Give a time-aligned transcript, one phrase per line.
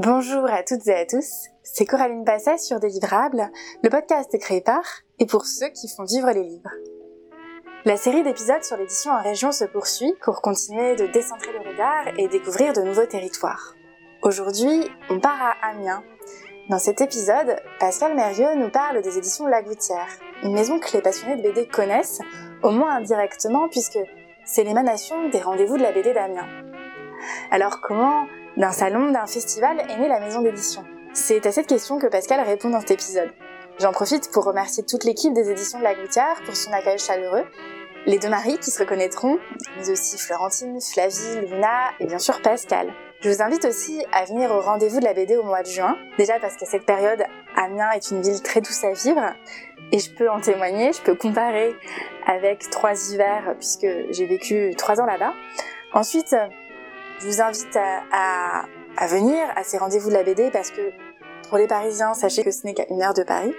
[0.00, 3.50] Bonjour à toutes et à tous, c'est Coraline Passet sur Délivrable,
[3.82, 4.84] le podcast créé par
[5.18, 6.70] et pour ceux qui font vivre les livres.
[7.84, 12.16] La série d'épisodes sur l'édition en région se poursuit pour continuer de décentrer le regard
[12.16, 13.74] et découvrir de nouveaux territoires.
[14.22, 16.04] Aujourd'hui, on part à Amiens.
[16.70, 21.34] Dans cet épisode, Pascal Mérieux nous parle des éditions Lagoutière, une maison que les passionnés
[21.34, 22.20] de BD connaissent,
[22.62, 23.98] au moins indirectement puisque
[24.44, 26.46] c'est l'émanation des rendez-vous de la BD d'Amiens.
[27.50, 28.28] Alors comment,
[28.58, 32.40] d'un salon, d'un festival, est née la maison d'édition C'est à cette question que Pascal
[32.40, 33.30] répond dans cet épisode.
[33.78, 37.44] J'en profite pour remercier toute l'équipe des éditions de la Gouttière pour son accueil chaleureux,
[38.06, 39.38] les deux maris qui se reconnaîtront,
[39.76, 42.92] mais aussi Florentine, Flavie, Luna et bien sûr Pascal.
[43.20, 45.96] Je vous invite aussi à venir au rendez-vous de la BD au mois de juin,
[46.18, 47.22] déjà parce qu'à cette période,
[47.56, 49.34] Amiens est une ville très douce à vivre,
[49.92, 51.76] et je peux en témoigner, je peux comparer
[52.26, 55.32] avec trois hivers, puisque j'ai vécu trois ans là-bas.
[55.92, 56.34] Ensuite,
[57.20, 57.76] je vous invite
[58.12, 58.66] à,
[59.08, 60.92] venir à ces rendez-vous de la BD parce que
[61.48, 63.54] pour les Parisiens, sachez que ce n'est qu'à une heure de Paris.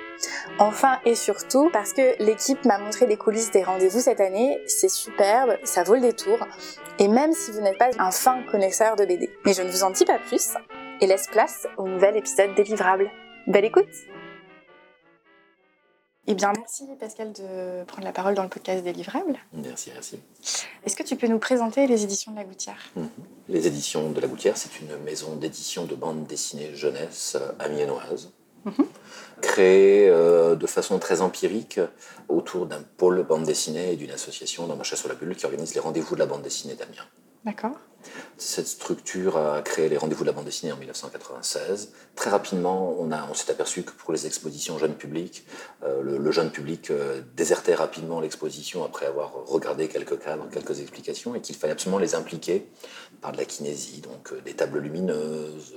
[0.60, 4.62] Enfin et surtout parce que l'équipe m'a montré les coulisses des rendez-vous cette année.
[4.68, 6.38] C'est superbe, ça vaut le détour.
[7.00, 9.30] Et même si vous n'êtes pas un fin connaisseur de BD.
[9.46, 10.54] Mais je ne vous en dis pas plus
[11.02, 13.10] et laisse place au nouvel épisode délivrable.
[13.48, 13.88] Belle écoute
[16.28, 19.38] eh bien, merci Pascal de prendre la parole dans le podcast des livrables.
[19.54, 20.20] Merci, merci.
[20.86, 22.78] Est-ce que tu peux nous présenter les éditions de la Gouttière?
[22.96, 23.06] Mmh.
[23.48, 28.32] Les éditions de la Gouttière, c'est une maison d'édition de bande dessinée jeunesse amiénoise,
[28.66, 28.72] mmh.
[29.42, 31.80] créée euh, de façon très empirique
[32.28, 35.74] autour d'un pôle bande dessinée et d'une association dans ma chasse la bulle qui organise
[35.74, 37.08] les rendez-vous de la bande dessinée d'Amiens.
[37.44, 37.80] D'accord.
[38.38, 41.92] Cette structure a créé les rendez-vous de la bande dessinée en 1996.
[42.16, 45.46] Très rapidement, on, on s'est aperçu que pour les expositions jeunes publics,
[45.84, 51.36] euh, le, jeune public euh, désertait rapidement l'exposition après avoir regardé quelques cadres, quelques explications,
[51.36, 52.66] et qu'il fallait absolument les impliquer
[53.22, 55.76] par de la kinésie, donc euh, des tables lumineuses,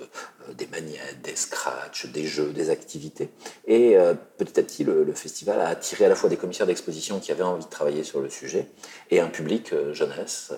[0.57, 3.31] des maniettes, des scratchs, des jeux, des activités.
[3.67, 3.97] Et
[4.39, 7.31] petit à petit, le, le, festival a attiré à la fois des commissaires d'exposition qui
[7.31, 8.67] avaient envie de travailler sur le sujet,
[9.11, 10.53] et un public jeunesse,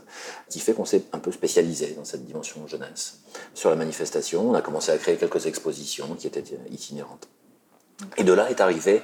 [0.49, 3.21] qui fait qu'on s'est un peu spécialisé dans cette dimension jeunesse.
[3.55, 7.29] Sur la manifestation, on a commencé à créer quelques expositions qui étaient itinérantes.
[8.17, 9.03] Et de là est arrivé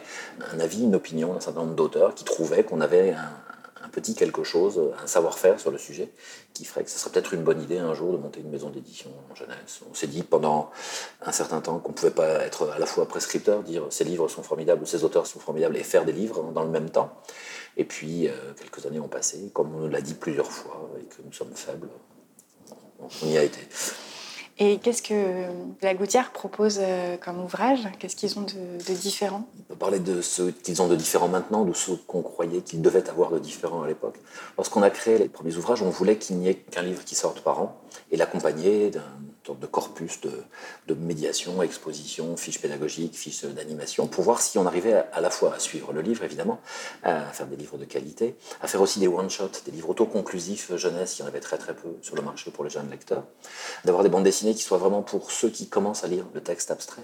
[0.53, 4.44] un avis, une opinion d'un certain nombre d'auteurs qui trouvaient qu'on avait un, petit quelque
[4.44, 6.12] chose, un savoir-faire sur le sujet,
[6.55, 8.71] qui ferait que ce serait peut-être une bonne idée un jour de monter une maison
[8.71, 9.81] d'édition jeunesse.
[9.91, 10.71] On s'est dit pendant
[11.22, 14.28] un certain temps qu'on ne pouvait pas être à la fois prescripteur, dire ces livres
[14.28, 17.12] sont formidables, ces auteurs sont formidables, et faire des livres dans le même temps.
[17.77, 21.22] Et puis, euh, quelques années ont passé, comme on l'a dit plusieurs fois, et que
[21.25, 21.89] nous sommes faibles,
[23.22, 23.61] on y a été.
[24.62, 25.15] Et qu'est-ce que
[25.81, 27.88] la Gouttière propose euh, comme ouvrage?
[27.99, 29.49] Qu'est-ce qu'ils ont de, de, différent?
[29.59, 32.83] On peut parler de ce qu'ils ont de différent maintenant, de ce qu'on croyait qu'ils
[32.83, 34.16] devaient avoir de différent à l'époque.
[34.59, 37.41] Lorsqu'on a créé les premiers ouvrages, on voulait qu'il n'y ait qu'un livre qui sorte
[37.41, 37.81] par an
[38.12, 39.00] et l'accompagner d'un
[39.49, 45.21] de corpus de, médiation, exposition, fiches pédagogiques, fiches d'animation, pour voir si on arrivait à,
[45.21, 46.61] la fois à suivre le livre, évidemment,
[47.03, 51.19] à faire des livres de qualité, à faire aussi des one-shots, des livres autoconclusifs jeunesse,
[51.19, 53.25] il y en avait très très peu sur le marché pour les jeunes lecteurs,
[53.84, 56.71] d'avoir des bandes dessinées qui soient vraiment pour ceux qui commencent à lire le texte
[56.71, 57.03] abstrait.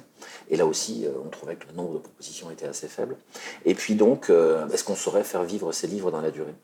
[0.51, 3.17] Et là aussi, on trouvait que le nombre de propositions était assez faible.
[3.65, 4.31] Et puis donc,
[4.73, 6.55] est-ce qu'on saurait faire vivre ces livres dans la durée?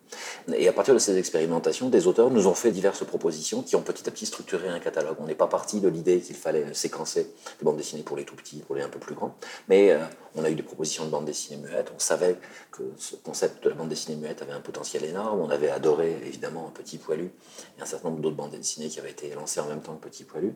[0.54, 3.83] Et à partir de ces expérimentations, des auteurs nous ont fait diverses propositions qui ont
[3.83, 5.16] petit à petit structuré un catalogue.
[5.21, 8.37] On n'est pas parti de l'idée qu'il fallait séquencer des bandes dessinées pour les tout
[8.37, 9.34] petits, pour les un peu plus grands,
[9.69, 9.99] mais euh,
[10.34, 11.93] on a eu des propositions de bandes dessinées muettes.
[11.95, 12.39] On savait
[12.71, 15.41] que ce concept de la bande dessinée muette avait un potentiel énorme.
[15.41, 17.31] On avait adoré évidemment Petit Poilu
[17.78, 20.09] et un certain nombre d'autres bandes dessinées qui avaient été lancées en même temps que
[20.09, 20.55] Petit Poilu.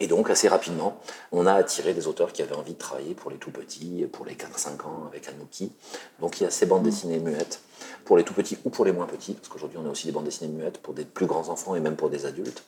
[0.00, 3.30] Et donc assez rapidement, on a attiré des auteurs qui avaient envie de travailler pour
[3.30, 5.72] les tout petits, pour les 4-5 ans avec Anouki.
[6.20, 7.60] Donc il y a ces bandes dessinées muettes
[8.04, 10.12] pour les tout petits ou pour les moins petits, parce qu'aujourd'hui on a aussi des
[10.12, 12.64] bandes dessinées muettes pour des plus grands enfants et même pour des adultes.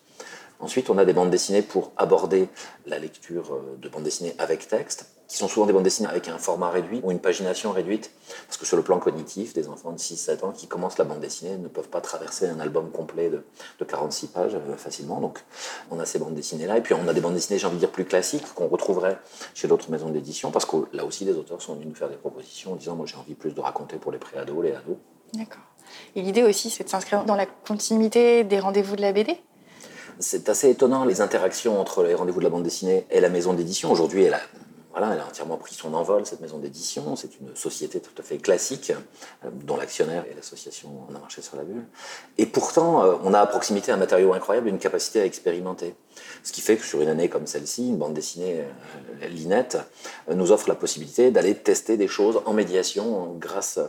[0.64, 2.48] Ensuite, on a des bandes dessinées pour aborder
[2.86, 6.38] la lecture de bandes dessinées avec texte, qui sont souvent des bandes dessinées avec un
[6.38, 8.10] format réduit ou une pagination réduite,
[8.46, 11.20] parce que sur le plan cognitif, des enfants de 6-7 ans qui commencent la bande
[11.20, 13.44] dessinée ne peuvent pas traverser un album complet de,
[13.78, 15.20] de 46 pages euh, facilement.
[15.20, 15.44] Donc,
[15.90, 16.78] on a ces bandes dessinées-là.
[16.78, 19.18] Et puis, on a des bandes dessinées, j'ai envie de dire, plus classiques, qu'on retrouverait
[19.52, 22.16] chez d'autres maisons d'édition, parce que là aussi, des auteurs sont venus nous faire des
[22.16, 24.96] propositions en disant, moi, j'ai envie plus de raconter pour les préados, les ados.
[25.34, 25.62] D'accord.
[26.16, 29.36] Et l'idée aussi, c'est de s'inscrire dans la continuité des rendez-vous de la BD
[30.18, 33.52] c'est assez étonnant les interactions entre les rendez-vous de la bande dessinée et la maison
[33.52, 33.90] d'édition.
[33.90, 34.40] Aujourd'hui, elle a
[34.96, 37.16] voilà, elle a entièrement pris son envol, cette maison d'édition.
[37.16, 38.92] C'est une société tout à fait classique,
[39.44, 41.84] euh, dont l'actionnaire est l'association On a marché sur la bulle.
[42.38, 45.96] Et pourtant, euh, on a à proximité un matériau incroyable, une capacité à expérimenter.
[46.44, 49.78] Ce qui fait que sur une année comme celle-ci, une bande dessinée euh, Linette
[50.32, 53.80] nous offre la possibilité d'aller tester des choses en médiation grâce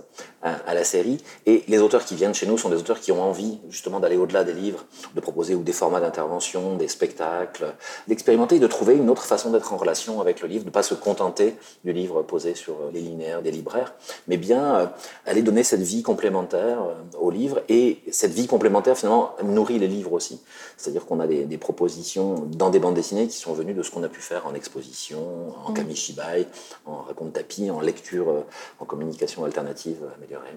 [0.42, 1.24] à, la série.
[1.46, 4.18] Et les auteurs qui viennent chez nous sont des auteurs qui ont envie justement d'aller
[4.18, 7.74] au-delà des livres, de proposer ou des formats d'intervention, des spectacles,
[8.08, 10.74] d'expérimenter et de trouver une autre façon d'être en relation avec le livre, de ne
[10.74, 13.94] pas se contenter du livre posé sur les linéaires des libraires,
[14.28, 14.86] mais bien euh,
[15.26, 17.62] aller donner cette vie complémentaire euh, au livre.
[17.70, 20.42] Et cette vie complémentaire, finalement, nourrit les livres aussi.
[20.78, 24.04] C'est-à-dire qu'on a des, propositions dans des bandes dessinées qui sont venues de ce qu'on
[24.04, 26.48] a pu faire en exposition, en kamishibai,
[26.86, 28.46] en raconte tapis, en lecture, euh,
[28.80, 30.56] en communication alternative améliorée.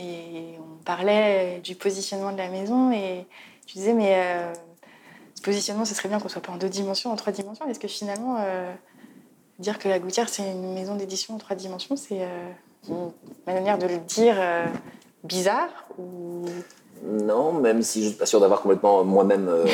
[0.00, 3.26] Et on parlait du positionnement de la maison et
[3.66, 4.14] tu disais, mais
[5.34, 7.66] ce positionnement, ce serait bien qu'on soit pas en deux dimensions, en trois dimensions.
[7.70, 8.36] Est-ce que finalement,
[9.58, 12.50] dire que la gouttière, c'est une maison d'édition en trois dimensions, c'est euh,
[12.88, 13.12] une
[13.46, 14.66] manière de le dire euh,
[15.22, 16.44] bizarre ou...
[17.06, 19.66] Non, même si je ne suis pas sûr d'avoir complètement moi-même euh,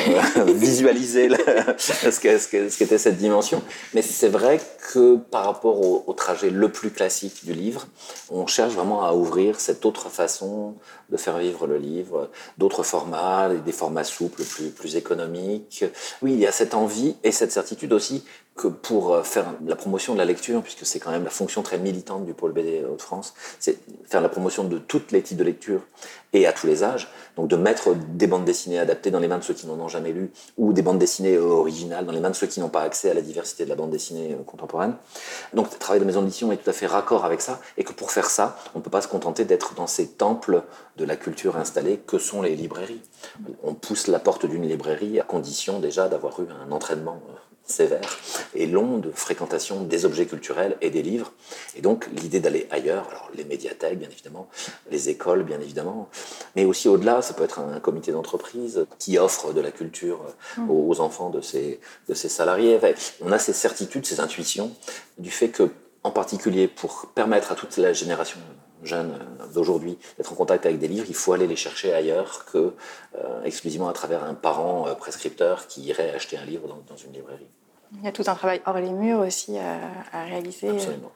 [0.47, 1.29] visualisé
[1.77, 3.61] ce qu'était cette dimension.
[3.93, 4.59] Mais c'est vrai
[4.91, 7.87] que par rapport au, trajet le plus classique du livre,
[8.29, 10.75] on cherche vraiment à ouvrir cette autre façon
[11.09, 14.43] de faire vivre le livre, d'autres formats, des formats souples,
[14.75, 15.85] plus économiques.
[16.21, 18.25] Oui, il y a cette envie et cette certitude aussi
[18.55, 21.61] que pour euh, faire la promotion de la lecture, puisque c'est quand même la fonction
[21.63, 25.43] très militante du pôle BD Hauts-de-France, c'est faire la promotion de toutes les types de
[25.43, 25.81] lecture
[26.33, 27.09] et à tous les âges.
[27.37, 29.87] Donc de mettre des bandes dessinées adaptées dans les mains de ceux qui n'en ont
[29.87, 32.81] jamais lu, ou des bandes dessinées originales dans les mains de ceux qui n'ont pas
[32.81, 34.95] accès à la diversité de la bande dessinée euh, contemporaine.
[35.53, 37.93] Donc le travail de maison d'édition est tout à fait raccord avec ça, et que
[37.93, 40.63] pour faire ça, on ne peut pas se contenter d'être dans ces temples
[40.97, 43.01] de la culture installée que sont les librairies.
[43.63, 47.33] On pousse la porte d'une librairie à condition déjà d'avoir eu un entraînement euh,
[47.65, 48.19] sévère
[48.55, 51.31] et long de fréquentation des objets culturels et des livres.
[51.75, 54.49] Et donc l'idée d'aller ailleurs, alors les médiathèques bien évidemment,
[54.89, 56.09] les écoles bien évidemment,
[56.55, 60.19] mais aussi au-delà, ça peut être un comité d'entreprise qui offre de la culture
[60.57, 60.69] mmh.
[60.69, 61.79] aux enfants de ses,
[62.09, 62.79] de ses salariés.
[63.21, 64.71] on a ces certitudes, ces intuitions
[65.17, 65.69] du fait que,
[66.03, 68.39] en particulier pour permettre à toute la génération
[68.83, 69.19] jeune
[69.53, 72.73] d'aujourd'hui d'être en contact avec des livres, il faut aller les chercher ailleurs que
[73.15, 77.13] euh, exclusivement à travers un parent euh, prescripteur qui irait acheter un livre dans une
[77.13, 77.47] librairie.
[77.97, 80.69] Il y a tout un travail hors les murs aussi à, réaliser.
[80.69, 81.11] Absolument.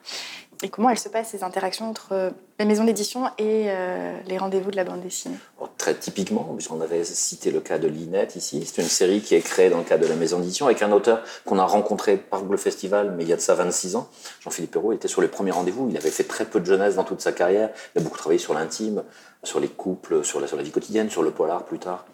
[0.64, 2.30] Et comment elles se passent, ces interactions entre euh,
[2.60, 5.36] les maisons d'édition et euh, les rendez-vous de la bande dessinée?
[5.78, 9.42] Très typiquement, puisqu'on avait cité le cas de Linette ici, c'est une série qui est
[9.42, 12.44] créée dans le cadre de la maison d'édition avec un auteur qu'on a rencontré par
[12.44, 14.10] le festival, mais il y a de ça 26 ans.
[14.42, 15.90] Jean-Philippe Hérault était sur les premiers rendez-vous.
[15.90, 17.70] Il avait fait très peu de jeunesse dans toute sa carrière.
[17.94, 19.04] Il a beaucoup travaillé sur l'intime,
[19.44, 22.06] sur les couples, sur la, sur la vie quotidienne, sur le polar plus tard.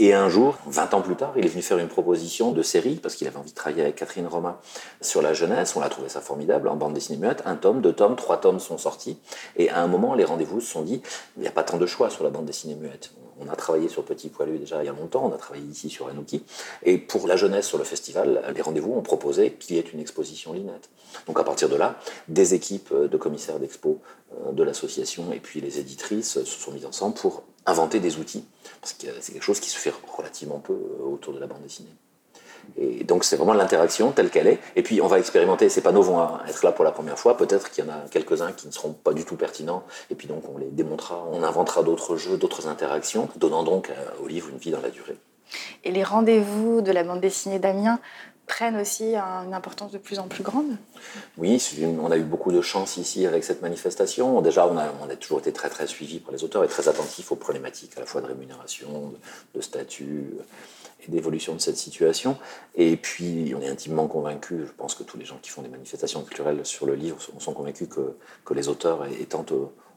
[0.00, 2.94] Et un jour, 20 ans plus tard, il est venu faire une proposition de série,
[2.94, 4.56] parce qu'il avait envie de travailler avec Catherine Romain
[5.00, 5.74] sur la jeunesse.
[5.74, 7.42] On a trouvé ça formidable, en bande dessinée muette.
[7.46, 9.18] Un tome, deux tomes, trois tomes sont sortis.
[9.56, 11.02] Et à un moment, les rendez-vous se sont dit,
[11.36, 13.10] il n'y a pas tant de choix sur la bande dessinée muette.
[13.40, 15.90] On a travaillé sur Petit Poilu déjà il y a longtemps, on a travaillé ici
[15.90, 16.42] sur Anouki.
[16.82, 20.00] Et pour la jeunesse sur le festival, les rendez-vous ont proposé qu'il y ait une
[20.00, 20.90] exposition Linette.
[21.26, 21.98] Donc à partir de là,
[22.28, 24.00] des équipes de commissaires d'expo
[24.32, 28.44] euh, de l'association et puis les éditrices se sont mises ensemble pour inventer des outils,
[28.80, 31.62] parce que c'est quelque chose qui se fait relativement peu euh, autour de la bande
[31.62, 31.94] dessinée.
[32.80, 34.58] Et donc c'est vraiment l'interaction telle qu'elle est.
[34.76, 37.70] Et puis on va expérimenter, ces panneaux vont être là pour la première fois, peut-être
[37.70, 40.44] qu'il y en a quelques-uns qui ne seront pas du tout pertinents, et puis donc
[40.54, 44.58] on les démontrera, on inventera d'autres jeux, d'autres interactions, donnant donc euh, au livre une
[44.58, 45.16] vie dans la durée.
[45.84, 47.98] Et les rendez-vous de la bande dessinée d'Amiens
[48.48, 50.76] prennent aussi une importance de plus en plus grande?
[51.36, 51.62] Oui,
[52.02, 54.40] on a eu beaucoup de chance ici avec cette manifestation.
[54.40, 56.88] Déjà, on a, on a toujours été très très suivi par les auteurs et très
[56.88, 59.12] attentifs aux problématiques à la fois de rémunération,
[59.54, 60.32] de, statut
[61.06, 62.36] et d'évolution de cette situation.
[62.74, 65.68] Et puis, on est intimement convaincus, je pense que tous les gens qui font des
[65.68, 69.44] manifestations culturelles sur le livre sont, convaincus que, que les auteurs étant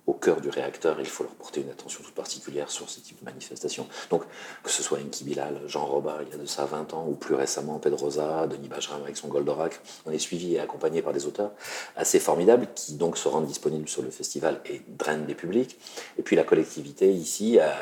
[0.08, 3.20] au cœur du réacteur, il faut leur porter une attention toute particulière sur ce type
[3.20, 3.88] de manifestation.
[4.10, 4.24] Donc,
[4.64, 7.14] que ce soit Enki Bilal, Jean Robin, il y a de ça 20 ans, ou
[7.14, 11.28] plus récemment Pedrosa, Denis Bajram avec son Goldorak, on est suivi et accompagné par des
[11.28, 11.52] auteurs
[11.96, 15.78] assez formidables qui donc se rendent disponibles sur le festival et drainent des publics.
[16.18, 17.76] Et puis la collectivité ici a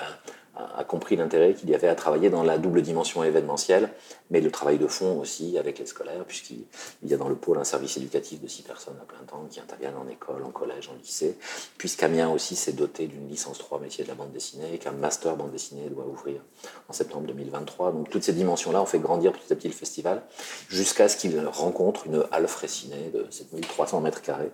[0.76, 3.90] a compris l'intérêt qu'il y avait à travailler dans la double dimension événementielle,
[4.30, 6.66] mais le travail de fond aussi avec les scolaires, puisqu'il
[7.04, 9.60] y a dans le pôle un service éducatif de six personnes à plein temps qui
[9.60, 11.38] interviennent en école, en collège, en lycée,
[11.78, 15.52] puisqu'Amiens aussi s'est doté d'une licence 3 métier de la bande dessinée qu'un master bande
[15.52, 16.42] dessinée doit ouvrir
[16.88, 17.92] en septembre 2023.
[17.92, 20.22] Donc toutes ces dimensions-là ont fait grandir petit à petit le festival,
[20.70, 24.52] jusqu'à ce qu'il rencontre une halle frécinée de 7300 mètres carrés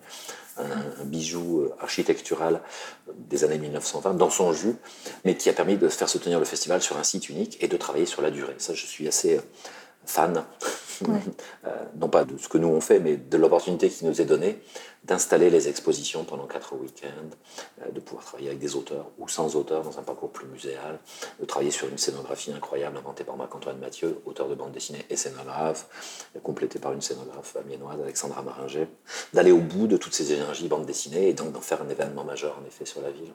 [0.58, 2.62] un, bijou euh, architectural
[3.14, 4.76] des années 1920 dans son jus,
[5.24, 7.68] mais qui a permis de faire se tenir le festival sur un site unique et
[7.68, 8.56] de travailler sur la durée.
[8.58, 9.40] Ça, je suis assez
[11.04, 14.22] euh, fan non pas de ce que nous on fait, mais de l'opportunité qui nous
[14.22, 14.60] est donnée
[15.04, 19.84] d'installer les expositions pendant quatre week-ends, de pouvoir travailler avec des auteurs ou sans auteurs
[19.84, 20.98] dans un parcours plus muséal,
[21.40, 25.16] de travailler sur une scénographie incroyable inventée par Marc-Antoine Mathieu, auteur de bande dessinée et
[25.16, 28.88] scénographe, complétée par une scénographe amiénoise, Alexandra Maringer,
[29.32, 32.24] d'aller au bout de toutes ces énergies bande dessinée et donc d'en faire un événement
[32.24, 33.32] majeur en effet sur la ville.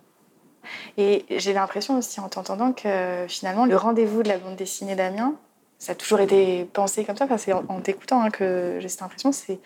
[0.97, 5.35] Et j'ai l'impression aussi en t'entendant que finalement le rendez-vous de la bande dessinée d'Amiens,
[5.80, 7.25] ça a toujours été pensé comme ça.
[7.25, 9.58] Enfin, c'est en, t'écoutant hein, que j'ai cette impression, c'est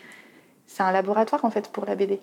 [0.79, 2.21] un laboratoire en fait pour la BD.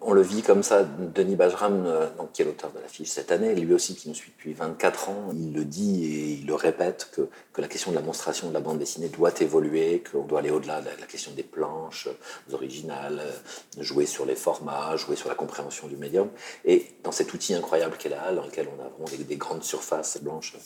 [0.00, 0.82] On le vit comme ça.
[0.82, 4.32] Denis Bajram, euh, qui est l'auteur de l'affiche cette année, lui aussi qui nous suit
[4.36, 7.28] depuis 24 ans, il le dit et il le répète que,
[7.60, 10.80] la question de la monstration de la bande dessinée doit évoluer, qu'on doit aller au-delà
[10.80, 12.08] de la question des planches
[12.52, 16.28] originales, euh, jouer sur les formats, jouer sur la compréhension du médium.
[16.64, 20.18] Et dans cet outil incroyable qu'est la dans lequel on a vraiment des grandes surfaces
[20.20, 20.56] blanches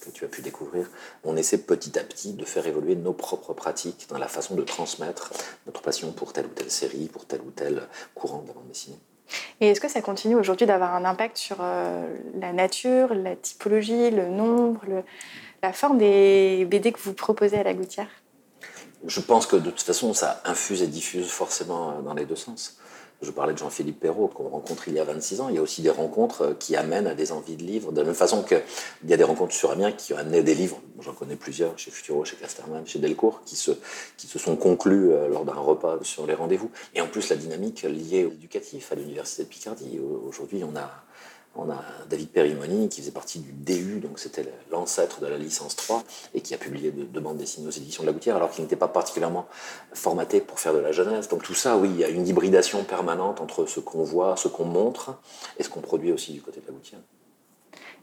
[0.00, 0.90] que tu as pu découvrir,
[1.24, 4.62] on essaie petit à petit de faire évoluer nos propres pratiques dans la façon de
[4.62, 5.32] transmettre
[5.66, 7.82] notre passion pour telle ou telle série, pour tel ou tel
[8.14, 8.98] courant de la bande dessinée.
[9.60, 12.06] Et est-ce que ça continue aujourd'hui d'avoir un impact sur euh,
[12.40, 15.04] la nature, la typologie, le nombre,
[15.62, 18.08] la forme des BD que vous proposez à la gouttière?
[19.06, 22.36] Je pense que de toute façon, ça infuse et diffuse forcément euh, dans les deux
[22.36, 22.78] sens.
[23.20, 25.48] Je parlais de Jean-Philippe Perrault, qu'on rencontre il y a 26 ans.
[25.48, 27.90] Il y a aussi des rencontres euh, qui amènent à des envies de livres.
[27.90, 28.62] De la même façon qu'il
[29.06, 30.80] y a des rencontres sur Amiens qui ont amené des livres.
[31.00, 33.72] J'en connais plusieurs, chez Futuro, chez Casterman, chez Delcourt, qui se,
[34.16, 36.70] qui se sont conclus euh, lors d'un repas sur les rendez-vous.
[36.94, 39.98] Et en plus, la dynamique liée au éducatif, à l'Université de Picardie.
[40.24, 40.88] Aujourd'hui, on a
[41.56, 45.76] on a David Perimoni qui faisait partie du DU, donc c'était l'ancêtre de la licence
[45.76, 48.62] 3, et qui a publié deux, bandes dessinées aux éditions de la Gouttière, alors qu'il
[48.62, 49.46] n'était pas particulièrement
[49.92, 51.28] formaté pour faire de la jeunesse.
[51.28, 54.48] Donc tout ça, oui, il y a une hybridation permanente entre ce qu'on voit, ce
[54.48, 55.18] qu'on montre,
[55.58, 57.00] et ce qu'on produit aussi du côté de la Gouttière.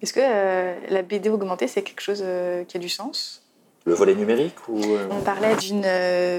[0.02, 3.42] Est-ce que euh, la BD augmentée, c'est quelque chose euh, qui a du sens?
[3.86, 5.08] Le volet numérique ou euh?
[5.12, 5.86] On parlait d'une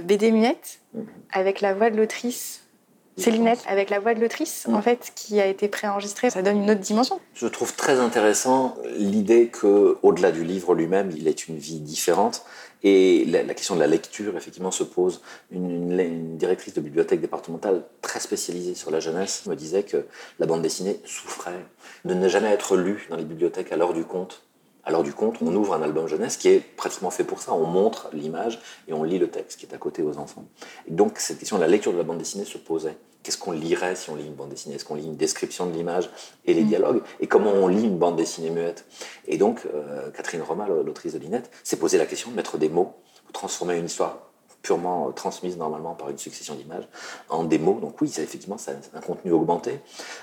[0.02, 1.06] BD muette mhm.
[1.32, 2.65] avec la voix de l'autrice
[3.16, 6.70] Célinette, avec la voix de l'autrice, en fait, qui a été préenregistrée, ça donne une
[6.70, 7.18] autre dimension.
[7.34, 12.44] Je trouve très intéressant l'idée que, au-delà du livre lui-même, il est une vie différente.
[12.82, 15.22] Et la, question de la lecture, effectivement, se pose.
[15.50, 20.06] Une, directrice de bibliothèque départementale très spécialisée sur la jeunesse me disait que
[20.38, 21.64] la bande dessinée souffrait
[22.04, 24.45] de ne jamais être lue dans les bibliothèques à l'heure du compte.
[24.88, 27.52] L'heure du compte, on ouvre un album jeunesse qui est pratiquement fait pour ça.
[27.52, 30.44] On montre l'image et on lit le texte qui est à côté aux enfants.
[30.86, 32.96] Et donc, cette question de la lecture de la bande dessinée se posait.
[33.22, 34.76] Qu'est-ce qu'on lirait si on lit une bande dessinée?
[34.76, 36.08] Est-ce qu'on lit une description de l'image
[36.44, 36.68] et les mm.
[36.68, 37.02] dialogues?
[37.18, 38.84] Et comment on lit une bande dessinée muette?
[39.26, 42.68] Et donc, euh, Catherine Roma, l'autrice de Linette, s'est posé la question de mettre des
[42.68, 44.25] mots pour transformer une histoire
[44.66, 46.88] purement transmise normalement par une succession d'images
[47.28, 47.78] en mots.
[47.80, 49.78] Donc oui, effectivement c'est un contenu augmenté.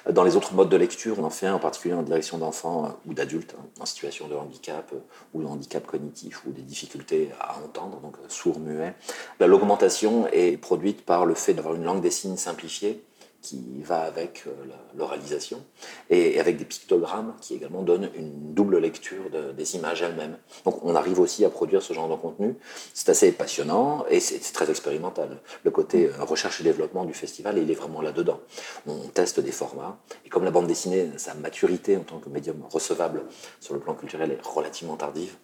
[0.10, 2.86] Dans les autres modes de lecture, on en fait un en particulier en direction d'enfants
[2.86, 4.98] euh, ou d'adultes hein, en situation de handicap euh,
[5.34, 8.96] ou de handicap cognitif ou des difficultés à entendre, donc sourds, muets.
[9.40, 13.02] L'augmentation est produite par le fait d'avoir une langue des signes simplifiée
[13.44, 14.52] qui va avec euh,
[14.96, 15.62] l'oralisation,
[16.10, 20.38] et avec des pictogrammes qui également donnent une double lecture des images elles-mêmes.
[20.66, 22.56] Donc on arrive aussi à produire ce genre de contenu.
[22.94, 25.42] C'est assez passionnant et c'est très expérimental.
[25.64, 28.40] Le côté euh, recherche et développement du festival, il est vraiment là-dedans.
[28.88, 32.64] On teste des formats, et comme la bande dessinée, sa maturité en tant que médium
[32.72, 33.26] recevable
[33.60, 35.36] sur le plan culturel est relativement tardive,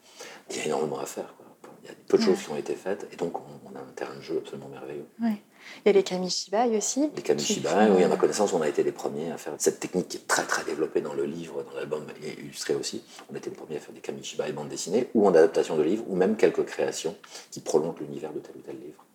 [0.49, 1.33] il y a énormément à faire.
[1.83, 3.93] Il y a peu de choses qui ont été faites, et donc on, a un
[3.95, 5.05] terrain de jeu absolument merveilleux.
[5.21, 7.09] Il y a les kamishibai aussi.
[7.15, 10.07] Les kamishibai, oui, à ma connaissance, on a été les premiers à faire cette technique
[10.09, 13.03] qui est très très développée dans le livre, dans l'album et illustré aussi.
[13.31, 15.83] On a été les premiers à faire des kamishibai bande dessinée, ou en adaptation de
[15.83, 17.15] livres, ou même quelques créations
[17.51, 19.05] qui prolongent l'univers de tel ou tel livre.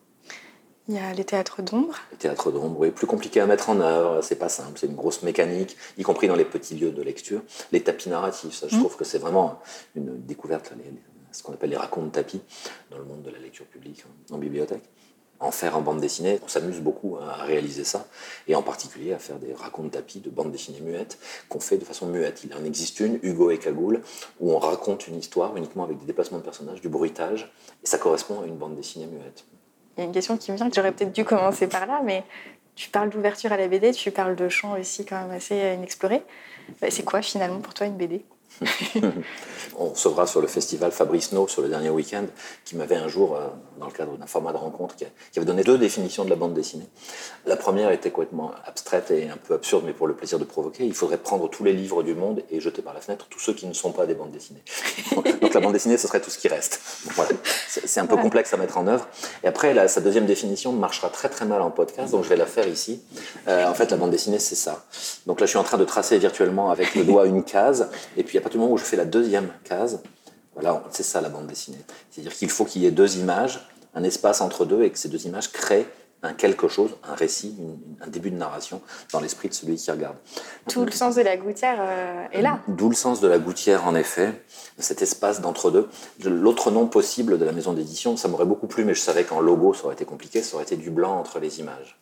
[0.87, 1.97] Il y a les théâtres d'ombre.
[2.12, 4.97] Les théâtres d'ombre, oui, plus compliqué à mettre en œuvre, c'est pas simple, c'est une
[4.97, 7.40] grosse mécanique, y compris dans les petits lieux de lecture.
[7.73, 8.80] Les tapis narratifs, ça, je mmh.
[8.80, 9.61] trouve que c'est vraiment
[9.97, 10.73] une découverte,
[11.35, 12.41] ce qu'on appelle les racontes tapis
[12.91, 14.83] dans le monde de la lecture publique en bibliothèque
[15.41, 16.41] en faire en bande dessinée.
[16.43, 18.07] On s'amuse beaucoup hein, à réaliser ça,
[18.49, 21.85] et en particulier à faire des racontes tapis de bande dessinée muette qu'on fait de
[21.85, 22.45] façon muette.
[22.45, 24.00] Il en existe une, Hugo et Cagoule,
[24.41, 27.99] où on raconte une histoire uniquement avec des déplacements de personnages, du bruitage, et ça
[27.99, 29.45] correspond à une bande dessinée muette.
[29.97, 32.00] Il y a une question qui me vient, que j'aurais peut-être dû commencer par là,
[32.05, 32.25] mais
[32.75, 36.23] tu parles d'ouverture à la BD, tu parles de champs aussi quand même assez inexplorés.
[36.88, 38.25] C'est quoi finalement pour toi une BD
[39.78, 42.25] on recevra sur le festival Fabrice No sur le dernier week-end,
[42.64, 45.04] qui m'avait un jour, euh, dans le cadre d'un format de rencontre, qui,
[45.37, 46.87] avait donné deux définitions de la bande dessinée.
[47.46, 50.84] La première était complètement abstraite et un peu absurde, mais pour le plaisir de provoquer.
[50.84, 53.54] Il faudrait prendre tous les livres du monde et jeter par la fenêtre tous ceux
[53.54, 54.62] qui ne sont pas des bandes dessinées.
[55.40, 56.80] Donc la bande dessinée, ce serait tout ce qui reste.
[57.68, 59.08] C'est un peu complexe à mettre en œuvre.
[59.42, 62.46] Et après, sa deuxième définition marchera très très mal en podcast, donc je vais la
[62.46, 63.02] faire ici.
[63.49, 64.84] Euh, en fait, la bande dessinée, c'est ça.
[65.26, 68.23] Donc là, je suis en train de tracer virtuellement avec le doigt une case, et
[68.23, 70.02] puis partir du moment où je fais la deuxième case,
[70.54, 71.78] voilà, c'est ça la bande dessinée.
[72.10, 75.08] C'est-à-dire qu'il faut qu'il y ait deux images un espace entre deux et que ces
[75.08, 75.86] deux images créent
[76.22, 77.54] un quelque chose, un récit,
[78.00, 78.80] un début de narration
[79.12, 80.16] dans l'esprit de celui qui regarde.
[80.68, 82.60] Tout le sens de la gouttière euh, est là.
[82.66, 84.32] D'où le sens de la gouttière, en effet,
[84.78, 85.88] cet espace d'entre-deux.
[86.24, 89.40] L'autre nom possible de la maison d'édition, ça m'aurait beaucoup plu, mais je savais qu'en
[89.40, 91.98] logo, ça aurait été compliqué, ça aurait été du blanc entre les images.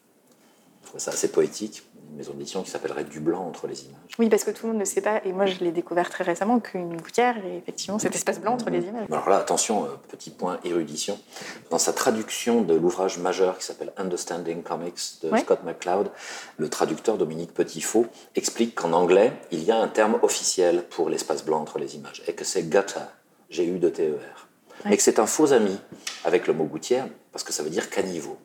[0.93, 1.83] Je trouvais ça assez poétique
[2.13, 3.97] une maison d'édition qui s'appellerait Du blanc entre les images.
[4.19, 6.23] Oui, parce que tout le monde ne sait pas, et moi je l'ai découvert très
[6.23, 9.07] récemment, qu'une gouttière est effectivement cet espace blanc entre les images.
[9.11, 11.19] Alors là, attention, euh, petit point érudition.
[11.71, 16.11] Dans sa traduction de l'ouvrage majeur qui s'appelle Understanding Comics de Scott McCloud,
[16.59, 18.07] le traducteur Dominique Petitfaux
[18.37, 22.23] explique qu'en anglais, il y a un terme officiel pour l'espace blanc entre les images,
[22.27, 23.01] et que c'est gutter,
[23.49, 24.49] G-U-D-T-E-R.
[24.85, 25.79] Mais que c'est un faux ami
[26.25, 28.37] avec le mot gouttière, parce que ça veut dire caniveau.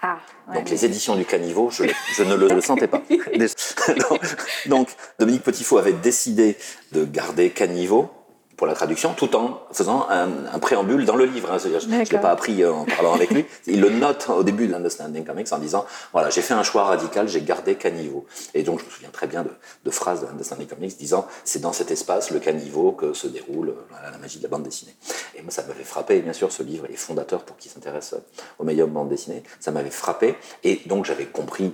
[0.00, 0.20] Ah,
[0.54, 1.82] donc les éditions du Caniveau, je,
[2.22, 3.02] ne le, sentais pas.
[4.66, 4.88] donc
[5.18, 6.56] Dominique Petitfaux avait décidé
[6.92, 8.10] de garder Caniveau
[8.58, 11.50] pour la traduction, tout en faisant un, préambule dans le livre.
[11.52, 11.58] Hein.
[11.58, 13.46] Je ne l'ai pas appris en parlant avec lui.
[13.68, 16.82] Il le note au début de l'Understanding Comics en disant voilà, j'ai fait un choix
[16.82, 18.26] radical, j'ai gardé caniveau.
[18.54, 19.46] Et donc, je me souviens très bien
[19.84, 23.74] de, phrases de l'Understanding Comics disant c'est dans cet espace, le caniveau, que se déroule
[24.12, 24.94] la magie de la bande dessinée.
[25.36, 28.16] Et moi, ça m'avait frappé, bien sûr, ce livre est fondateur pour qui s'intéresse
[28.58, 29.44] au meilleur bande dessinée.
[29.60, 30.34] Ça m'avait frappé.
[30.64, 31.72] Et donc, j'avais compris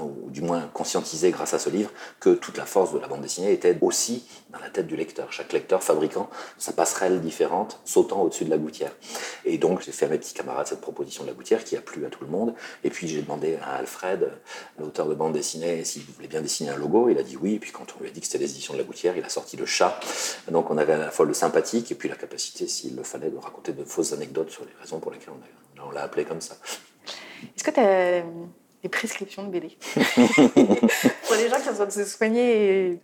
[0.00, 3.22] ou du moins conscientiser grâce à ce livre, que toute la force de la bande
[3.22, 5.32] dessinée était aussi dans la tête du lecteur.
[5.32, 8.92] Chaque lecteur fabriquant sa passerelle différente, sautant au-dessus de la gouttière.
[9.44, 11.80] Et donc j'ai fait à mes petits camarades cette proposition de la gouttière qui a
[11.80, 12.54] plu à tout le monde.
[12.84, 14.32] Et puis j'ai demandé à Alfred,
[14.78, 17.08] l'auteur de bande dessinée, s'il voulait bien dessiner un logo.
[17.08, 17.54] Il a dit oui.
[17.54, 19.24] Et puis quand on lui a dit que c'était les éditions de la gouttière, il
[19.24, 19.98] a sorti le chat.
[20.50, 23.30] Donc on avait à la fois le sympathique et puis la capacité, s'il le fallait,
[23.30, 25.34] de raconter de fausses anecdotes sur les raisons pour lesquelles
[25.84, 26.56] on l'a appelé comme ça.
[27.54, 28.24] Est-ce que tu as
[28.82, 29.76] des prescriptions de BD.
[29.96, 33.00] Pour les gens qui ont besoin de se soigner et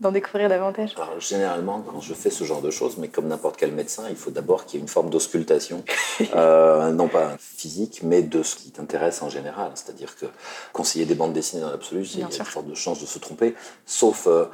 [0.00, 0.94] d'en découvrir davantage.
[0.96, 4.16] Alors, généralement, quand je fais ce genre de choses, mais comme n'importe quel médecin, il
[4.16, 5.84] faut d'abord qu'il y ait une forme d'auscultation,
[6.34, 9.72] euh, non pas physique, mais de ce qui t'intéresse en général.
[9.74, 10.26] C'est-à-dire que
[10.72, 13.54] conseiller des bandes dessinées dans l'absolu, il y a une forte chance de se tromper,
[13.86, 14.46] sauf euh,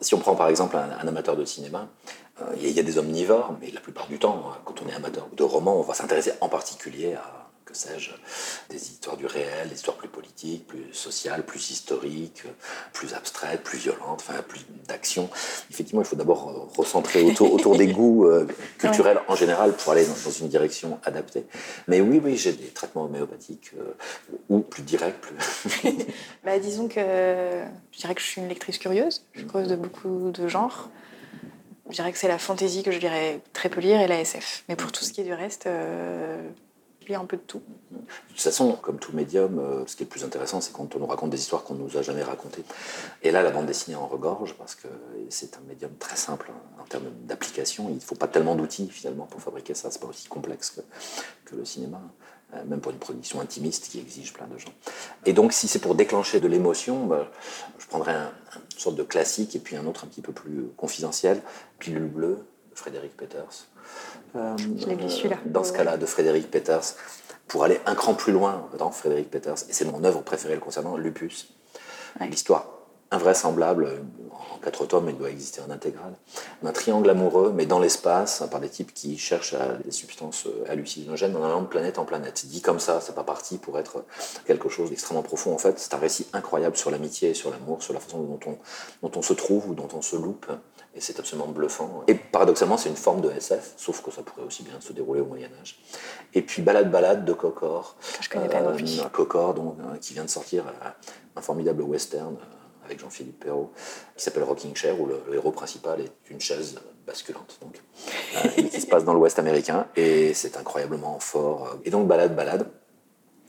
[0.00, 1.88] si on prend par exemple un, amateur de cinéma.
[2.40, 5.28] Euh, il y a des omnivores, mais la plupart du temps, quand on est amateur
[5.32, 7.41] de romans, on va s'intéresser en particulier à
[7.72, 8.10] que sais-je,
[8.70, 12.44] des histoires du réel, des histoires plus politiques, plus sociales, plus historiques,
[12.92, 15.28] plus abstraites, plus violentes, enfin plus d'action.
[15.70, 18.46] Effectivement, il faut d'abord recentrer autour, autour des goûts euh,
[18.78, 21.44] culturels en général pour aller dans, une direction adaptée.
[21.88, 23.92] Mais oui, oui, j'ai des traitements homéopathiques euh,
[24.48, 25.20] ou plus directs.
[25.20, 25.96] Plus...
[26.44, 30.30] bah, disons que je dirais que je suis une lectrice curieuse, je cause de beaucoup
[30.30, 30.90] de genres.
[31.88, 34.64] Je dirais que c'est la fantaisie que je dirais très peu lire et la SF.
[34.68, 36.40] Mais pour tout ce qui est du reste, euh,
[37.10, 37.62] un peu de tout.
[37.90, 40.94] De toute façon, comme tout médium, euh, ce qui est le plus intéressant, c'est quand
[40.96, 42.64] on nous raconte des histoires qu'on ne nous a jamais racontées.
[43.22, 44.88] Et là, la bande dessinée en regorge, parce que
[45.28, 47.88] c'est un médium très simple en termes d'application.
[47.88, 49.90] Il ne faut pas tellement d'outils, finalement, pour fabriquer ça.
[49.90, 50.80] C'est pas aussi complexe
[51.44, 52.00] que, le cinéma,
[52.54, 54.72] euh, même pour une production intimiste qui exige plein de gens.
[55.26, 57.30] Et donc, si c'est pour déclencher de l'émotion, bah,
[57.78, 60.68] je prendrais un, une sorte de classique et puis un autre un petit peu plus
[60.78, 61.42] confidentiel,
[61.78, 62.38] Pilule bleue,
[62.74, 63.66] Frédéric Peters
[64.34, 66.94] dans ce cas-là, de Frédéric Peters,
[67.48, 70.60] pour aller un cran plus loin dans Frédéric Peters, et c'est mon œuvre préférée le
[70.60, 71.54] concernant, Lupus.
[72.20, 72.66] L'histoire
[73.12, 76.14] invraisemblable, en quatre tomes, il doit exister en intégrale.
[76.64, 81.44] Un triangle amoureux, mais dans l'espace, par des types qui cherchent des substances hallucinogènes en
[81.44, 82.46] allant de planète en planète.
[82.46, 84.04] Dit comme ça, c'est pas parti pour être
[84.46, 85.52] quelque chose d'extrêmement profond.
[85.52, 88.58] En fait, c'est un récit incroyable sur l'amitié, sur l'amour, sur la façon dont on,
[89.06, 90.46] dont on se trouve ou dont on se loupe
[90.94, 92.04] et c'est absolument bluffant.
[92.06, 95.20] Et paradoxalement, c'est une forme de SF, sauf que ça pourrait aussi bien se dérouler
[95.20, 95.78] au Moyen-Âge.
[96.34, 97.96] Et puis Balade Balade de Cocor.
[98.20, 100.88] Je connais pas euh, Cocor, donc, euh, qui vient de sortir euh,
[101.36, 102.36] un formidable western
[102.84, 103.72] avec Jean-Philippe Perrault,
[104.16, 107.80] qui s'appelle Rocking Chair, où le, héros principal est une chaise basculante, donc,
[108.70, 111.78] qui se passe dans l'Ouest américain, et c'est incroyablement fort.
[111.84, 112.68] Et donc Balade Balade,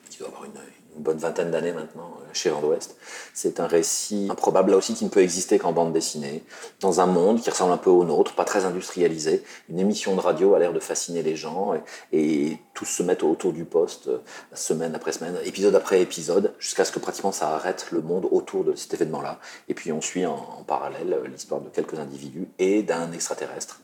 [0.09, 0.53] qui doit avoir une,
[0.95, 2.97] une bonne vingtaine d'années maintenant euh, chez Land Ouest.
[3.33, 6.43] C'est un récit improbable là aussi qui ne peut exister qu'en bande dessinée,
[6.79, 9.43] dans un monde qui ressemble un peu au nôtre, pas très industrialisé.
[9.69, 11.73] Une émission de radio a l'air de fasciner les gens
[12.11, 14.17] et, tous se mettent autour du poste euh,
[14.53, 18.63] semaine après semaine, épisode après épisode, jusqu'à ce que pratiquement ça arrête le monde autour
[18.63, 19.39] de cet événement-là.
[19.67, 23.79] Et puis on suit en, en parallèle euh, l'histoire de quelques individus et d'un extraterrestre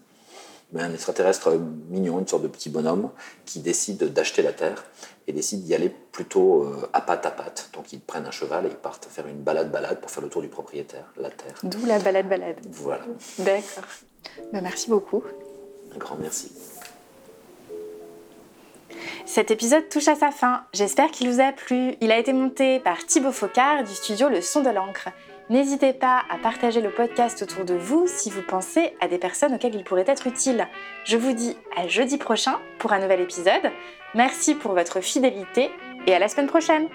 [0.71, 3.09] mais un extraterrestre mignon, une sorte de petit bonhomme,
[3.45, 4.83] qui décide d'acheter la Terre
[5.27, 7.69] et décide d'y aller plutôt euh, à patte à patte.
[7.73, 10.41] Donc ils prennent un cheval et ils partent faire une balade-balade pour faire le tour
[10.41, 11.55] du propriétaire, la Terre.
[11.63, 12.57] D'où la balade-balade.
[12.71, 13.03] Voilà.
[13.39, 13.83] D'accord.
[14.53, 15.23] Ben, merci beaucoup.
[15.95, 16.51] Un grand merci.
[19.25, 20.63] Cet épisode touche à sa fin.
[20.73, 21.95] J'espère qu'il vous a plu.
[22.01, 25.09] Il a été monté par Thibaut Focard du studio Le Son de l'encre.
[25.49, 29.55] N'hésitez pas à partager le podcast autour de vous si vous pensez à des personnes
[29.55, 30.67] auxquelles il pourrait être utile.
[31.05, 33.71] Je vous dis à jeudi prochain pour un nouvel épisode.
[34.13, 35.71] Merci pour votre fidélité
[36.05, 36.87] et à la semaine prochaine